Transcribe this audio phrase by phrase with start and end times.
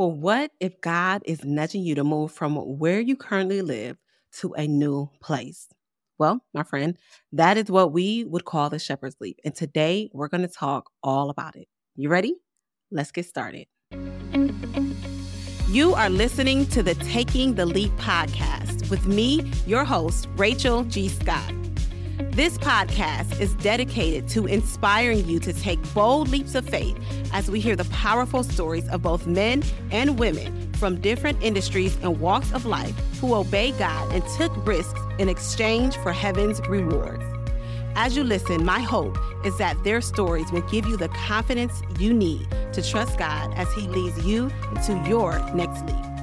[0.00, 3.98] But what if God is nudging you to move from where you currently live
[4.38, 5.68] to a new place?
[6.18, 6.96] Well, my friend,
[7.32, 9.38] that is what we would call the shepherd's leap.
[9.44, 11.68] And today we're going to talk all about it.
[11.96, 12.34] You ready?
[12.90, 13.66] Let's get started.
[15.68, 21.10] You are listening to the Taking the Leap podcast with me, your host, Rachel G.
[21.10, 21.59] Scott.
[22.32, 26.96] This podcast is dedicated to inspiring you to take bold leaps of faith
[27.32, 32.20] as we hear the powerful stories of both men and women from different industries and
[32.20, 37.24] walks of life who obeyed God and took risks in exchange for heaven's rewards.
[37.96, 42.14] As you listen, my hope is that their stories will give you the confidence you
[42.14, 46.19] need to trust God as He leads you into your next leap.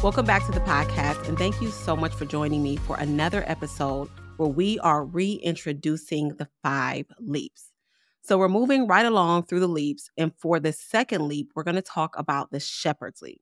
[0.00, 3.42] Welcome back to the podcast, and thank you so much for joining me for another
[3.48, 7.72] episode where we are reintroducing the five leaps.
[8.20, 11.74] So, we're moving right along through the leaps, and for the second leap, we're going
[11.74, 13.40] to talk about the shepherd's leap.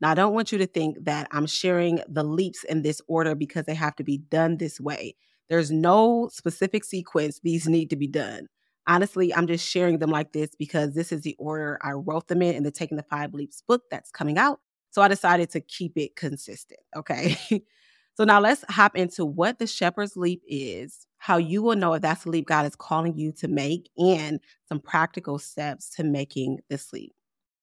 [0.00, 3.36] Now, I don't want you to think that I'm sharing the leaps in this order
[3.36, 5.14] because they have to be done this way.
[5.48, 8.48] There's no specific sequence these need to be done.
[8.88, 12.42] Honestly, I'm just sharing them like this because this is the order I wrote them
[12.42, 14.58] in in the Taking the Five Leaps book that's coming out.
[14.92, 16.80] So I decided to keep it consistent.
[16.94, 17.36] Okay.
[18.14, 22.02] so now let's hop into what the shepherd's leap is, how you will know if
[22.02, 26.60] that's the leap God is calling you to make, and some practical steps to making
[26.68, 27.14] this leap.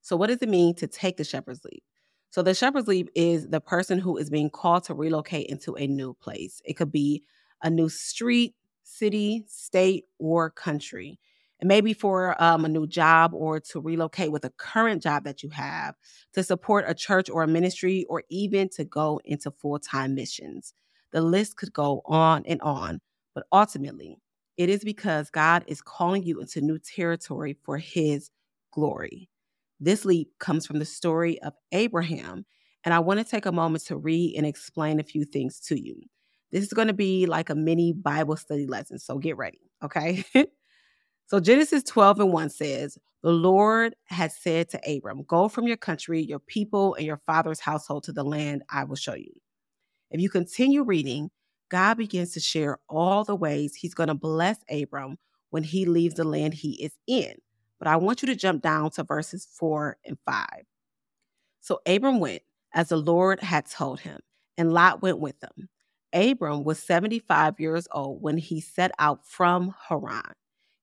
[0.00, 1.82] So, what does it mean to take the shepherd's leap?
[2.30, 5.86] So, the shepherd's leap is the person who is being called to relocate into a
[5.86, 6.62] new place.
[6.64, 7.22] It could be
[7.62, 11.18] a new street, city, state, or country
[11.60, 15.42] and maybe for um, a new job or to relocate with a current job that
[15.42, 15.94] you have,
[16.32, 20.72] to support a church or a ministry, or even to go into full time missions.
[21.12, 23.00] The list could go on and on,
[23.34, 24.16] but ultimately,
[24.56, 28.30] it is because God is calling you into new territory for His
[28.72, 29.28] glory.
[29.80, 32.44] This leap comes from the story of Abraham,
[32.84, 35.80] and I want to take a moment to read and explain a few things to
[35.80, 36.00] you.
[36.52, 40.24] This is going to be like a mini Bible study lesson, so get ready, okay?
[41.30, 45.76] So Genesis 12 and 1 says, The Lord had said to Abram, Go from your
[45.76, 49.30] country, your people, and your father's household to the land I will show you.
[50.10, 51.30] If you continue reading,
[51.68, 55.18] God begins to share all the ways he's going to bless Abram
[55.50, 57.34] when he leaves the land he is in.
[57.78, 60.46] But I want you to jump down to verses 4 and 5.
[61.60, 62.42] So Abram went
[62.74, 64.18] as the Lord had told him,
[64.58, 65.68] and Lot went with him.
[66.12, 70.34] Abram was 75 years old when he set out from Haran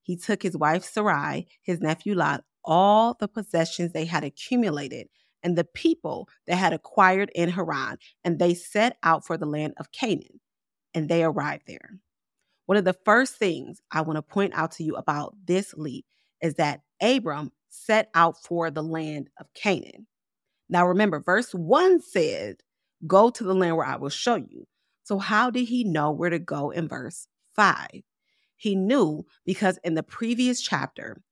[0.08, 5.08] he took his wife Sarai, his nephew Lot, all the possessions they had accumulated,
[5.42, 9.74] and the people they had acquired in Haran, and they set out for the land
[9.76, 10.40] of Canaan.
[10.94, 11.98] And they arrived there.
[12.64, 16.06] One of the first things I want to point out to you about this leap
[16.40, 20.06] is that Abram set out for the land of Canaan.
[20.70, 22.56] Now remember, verse 1 said,
[23.06, 24.66] Go to the land where I will show you.
[25.04, 28.02] So, how did he know where to go in verse 5?
[28.58, 31.22] He knew because in the previous chapter,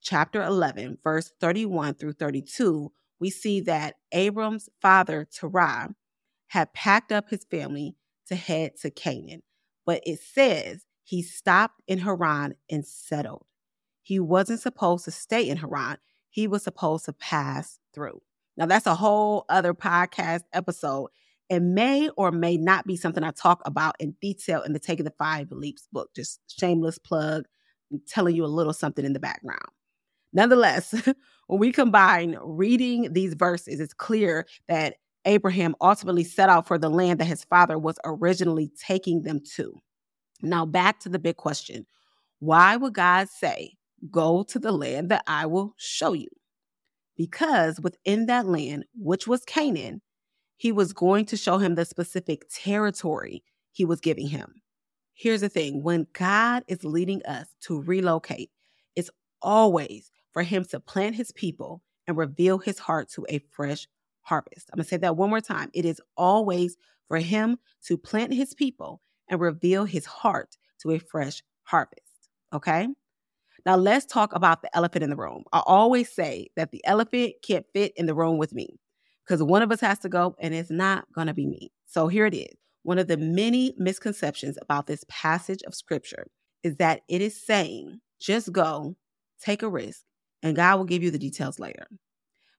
[0.00, 5.94] chapter 11, verse 31 through 32, we see that Abram's father, Terah,
[6.46, 7.96] had packed up his family
[8.28, 9.42] to head to Canaan.
[9.84, 13.46] But it says he stopped in Haran and settled.
[14.02, 15.98] He wasn't supposed to stay in Haran,
[16.30, 18.22] he was supposed to pass through.
[18.56, 21.10] Now, that's a whole other podcast episode
[21.48, 25.04] it may or may not be something I talk about in detail in the Taking
[25.04, 26.10] the Five Leaps book.
[26.14, 27.44] Just shameless plug,
[27.92, 29.60] I'm telling you a little something in the background.
[30.32, 30.94] Nonetheless,
[31.46, 36.90] when we combine reading these verses, it's clear that Abraham ultimately set out for the
[36.90, 39.80] land that his father was originally taking them to.
[40.42, 41.86] Now, back to the big question
[42.38, 43.72] why would God say,
[44.10, 46.28] Go to the land that I will show you?
[47.16, 50.02] Because within that land, which was Canaan,
[50.56, 54.54] he was going to show him the specific territory he was giving him.
[55.14, 58.50] Here's the thing when God is leading us to relocate,
[58.94, 59.10] it's
[59.42, 63.86] always for him to plant his people and reveal his heart to a fresh
[64.22, 64.68] harvest.
[64.72, 65.70] I'm going to say that one more time.
[65.72, 66.76] It is always
[67.08, 72.02] for him to plant his people and reveal his heart to a fresh harvest.
[72.52, 72.88] Okay?
[73.64, 75.44] Now let's talk about the elephant in the room.
[75.52, 78.78] I always say that the elephant can't fit in the room with me
[79.26, 81.72] because one of us has to go and it's not going to be me.
[81.86, 82.54] So here it is.
[82.82, 86.26] One of the many misconceptions about this passage of scripture
[86.62, 88.96] is that it is saying, just go,
[89.40, 90.02] take a risk,
[90.42, 91.86] and God will give you the details later.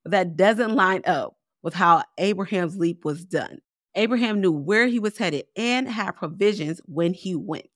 [0.03, 3.59] But that doesn't line up with how Abraham's leap was done.
[3.95, 7.67] Abraham knew where he was headed and had provisions when he went.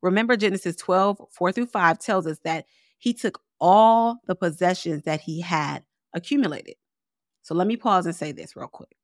[0.00, 2.64] Remember, Genesis 12, 4 through 5 tells us that
[2.98, 5.82] he took all the possessions that he had
[6.14, 6.76] accumulated.
[7.48, 8.94] So let me pause and say this real quick.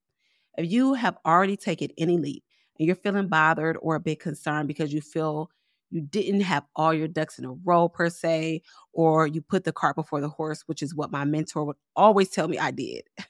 [0.59, 2.45] If you have already taken any leap
[2.79, 5.51] and you're feeling bothered or a bit concerned because you feel
[5.89, 8.61] you didn't have all your ducks in a row per se,
[8.93, 12.29] or you put the cart before the horse, which is what my mentor would always
[12.29, 13.05] tell me I did.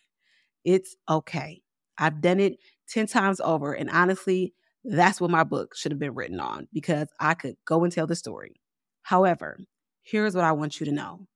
[0.64, 1.62] It's okay.
[1.98, 2.58] I've done it
[2.88, 3.74] 10 times over.
[3.74, 7.84] And honestly, that's what my book should have been written on because I could go
[7.84, 8.60] and tell the story.
[9.02, 9.58] However,
[10.02, 11.28] here's what I want you to know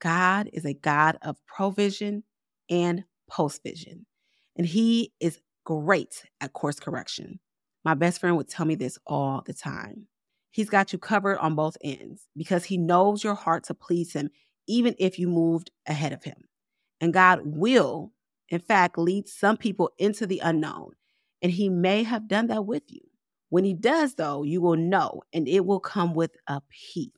[0.00, 2.24] God is a God of provision
[2.68, 4.06] and post vision,
[4.56, 7.40] and He is great at course correction.
[7.84, 10.06] My best friend would tell me this all the time.
[10.50, 14.30] He's got you covered on both ends because He knows your heart to please Him,
[14.68, 16.36] even if you moved ahead of Him.
[17.00, 18.12] And God will,
[18.50, 20.92] in fact, lead some people into the unknown.
[21.40, 23.00] And He may have done that with you.
[23.48, 27.10] When He does, though, you will know, and it will come with a peace,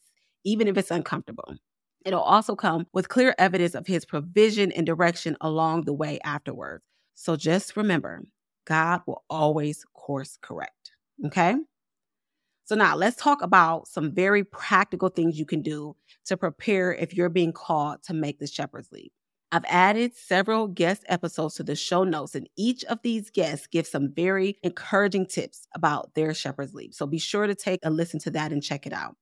[0.44, 1.56] even if it's uncomfortable.
[2.04, 6.84] It'll also come with clear evidence of His provision and direction along the way afterwards.
[7.14, 8.22] So just remember,
[8.66, 10.92] God will always course correct.
[11.26, 11.54] Okay?
[12.66, 15.96] So now let's talk about some very practical things you can do
[16.26, 19.12] to prepare if you're being called to make the shepherd's leap.
[19.52, 23.86] I've added several guest episodes to the show notes, and each of these guests give
[23.86, 26.92] some very encouraging tips about their shepherd's leap.
[26.94, 29.14] So be sure to take a listen to that and check it out.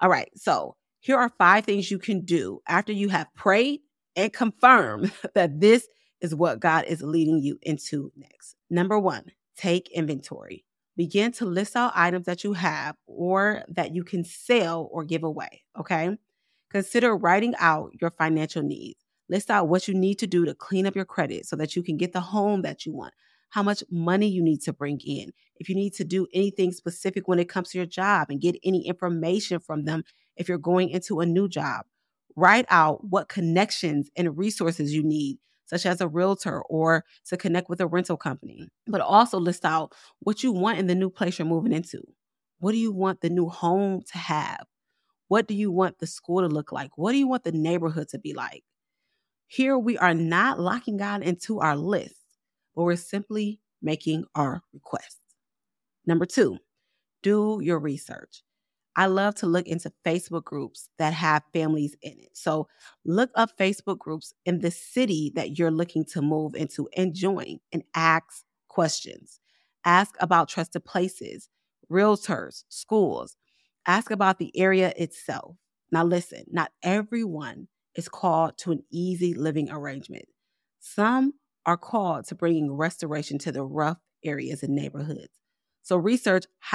[0.00, 3.80] All right, so here are five things you can do after you have prayed
[4.16, 5.86] and confirmed that this
[6.22, 8.56] is what God is leading you into next.
[8.70, 9.24] Number one,
[9.54, 10.64] take inventory.
[10.96, 15.24] Begin to list out items that you have or that you can sell or give
[15.24, 15.64] away.
[15.78, 16.16] Okay.
[16.70, 18.98] Consider writing out your financial needs.
[19.28, 21.82] List out what you need to do to clean up your credit so that you
[21.82, 23.12] can get the home that you want,
[23.50, 27.28] how much money you need to bring in, if you need to do anything specific
[27.28, 30.02] when it comes to your job and get any information from them
[30.36, 31.84] if you're going into a new job.
[32.36, 37.68] Write out what connections and resources you need such as a realtor or to connect
[37.68, 38.68] with a rental company.
[38.86, 42.02] But also list out what you want in the new place you're moving into.
[42.58, 44.64] What do you want the new home to have?
[45.28, 46.96] What do you want the school to look like?
[46.96, 48.62] What do you want the neighborhood to be like?
[49.46, 52.16] Here we are not locking God into our list,
[52.74, 55.18] but we're simply making our requests.
[56.06, 56.58] Number two,
[57.22, 58.42] do your research.
[58.96, 62.30] I love to look into Facebook groups that have families in it.
[62.34, 62.68] So
[63.04, 67.58] look up Facebook groups in the city that you're looking to move into and join
[67.72, 69.40] and ask questions.
[69.84, 71.48] Ask about trusted places,
[71.90, 73.36] realtors, schools.
[73.86, 75.56] Ask about the area itself.
[75.90, 80.26] Now, listen, not everyone is called to an easy living arrangement.
[80.80, 81.34] Some
[81.66, 85.32] are called to bringing restoration to the rough areas and neighborhoods.
[85.82, 86.72] So research how